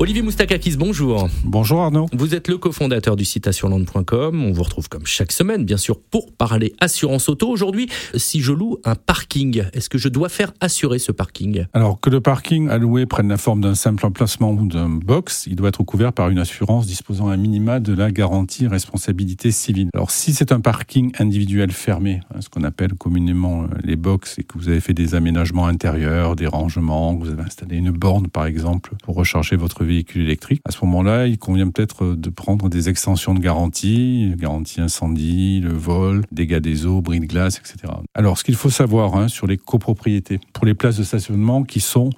[0.00, 1.28] Olivier Moustakakis, bonjour.
[1.42, 2.06] Bonjour Arnaud.
[2.12, 4.44] Vous êtes le cofondateur du site assureland.com.
[4.44, 7.48] On vous retrouve comme chaque semaine, bien sûr, pour parler assurance auto.
[7.48, 11.66] Aujourd'hui, si je loue un parking, est-ce que je dois faire assurer ce parking?
[11.72, 15.56] Alors que le parking alloué prenne la forme d'un simple emplacement ou d'un box, il
[15.56, 19.88] doit être couvert par une assurance disposant à minima de la garantie responsabilité civile.
[19.94, 24.38] Alors si c'est un parking individuel fermé, hein, ce qu'on appelle communément euh, les box,
[24.38, 27.90] et que vous avez fait des aménagements intérieurs, des rangements, que vous avez installé une
[27.90, 30.60] borne par exemple pour recharger votre véhicule électrique.
[30.64, 35.72] À ce moment-là, il convient peut-être de prendre des extensions de garantie, garantie incendie, le
[35.72, 37.92] vol, dégâts des eaux, bris de glace, etc.
[38.14, 41.80] Alors, ce qu'il faut savoir hein, sur les copropriétés, pour les places de stationnement qui
[41.80, 42.10] sont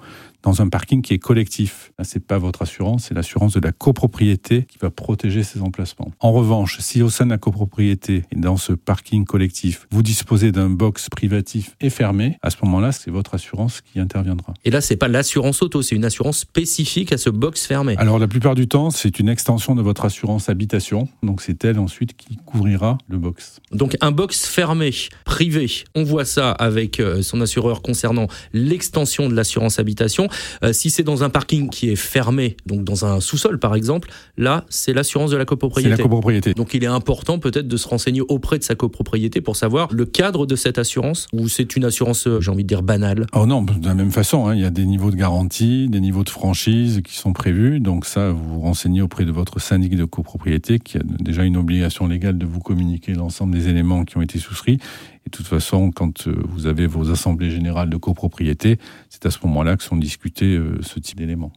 [0.43, 1.91] dans un parking qui est collectif.
[2.03, 6.11] C'est pas votre assurance, c'est l'assurance de la copropriété qui va protéger ces emplacements.
[6.19, 10.51] En revanche, si au sein de la copropriété et dans ce parking collectif, vous disposez
[10.51, 14.53] d'un box privatif et fermé, à ce moment-là, c'est votre assurance qui interviendra.
[14.65, 17.95] Et là, c'est pas l'assurance auto, c'est une assurance spécifique à ce box fermé.
[17.97, 21.07] Alors, la plupart du temps, c'est une extension de votre assurance habitation.
[21.23, 23.59] Donc, c'est elle ensuite qui couvrira le box.
[23.71, 24.91] Donc, un box fermé,
[25.25, 30.27] privé, on voit ça avec euh, son assureur concernant l'extension de l'assurance habitation.
[30.63, 34.09] Euh, si c'est dans un parking qui est fermé, donc dans un sous-sol par exemple,
[34.37, 35.91] là, c'est l'assurance de la copropriété.
[35.91, 36.53] C'est la copropriété.
[36.53, 40.05] Donc il est important peut-être de se renseigner auprès de sa copropriété pour savoir le
[40.05, 43.27] cadre de cette assurance ou c'est une assurance, euh, j'ai envie de dire, banale.
[43.33, 45.99] Oh non, de la même façon, hein, il y a des niveaux de garantie, des
[45.99, 47.79] niveaux de franchise qui sont prévus.
[47.79, 51.57] Donc ça, vous vous renseignez auprès de votre syndic de copropriété qui a déjà une
[51.57, 54.79] obligation légale de vous communiquer l'ensemble des éléments qui ont été souscrits.
[55.25, 58.79] Et de toute façon, quand euh, vous avez vos assemblées générales de copropriété,
[59.09, 61.51] c'est à ce moment-là que sont discutés euh, ce type d'éléments.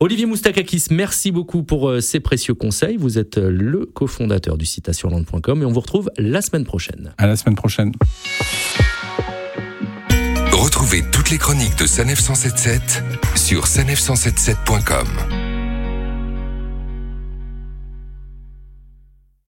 [0.00, 2.96] Olivier Moustakakis, merci beaucoup pour euh, ces précieux conseils.
[2.96, 7.12] Vous êtes le cofondateur du site assureland.com et on vous retrouve la semaine prochaine.
[7.18, 7.92] À la semaine prochaine.
[10.52, 13.02] Retrouvez toutes les chroniques de Sanef 177
[13.36, 15.39] sur sanef177.com.